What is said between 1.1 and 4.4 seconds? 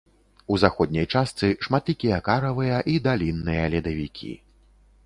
частцы шматлікія каравыя і далінныя ледавікі.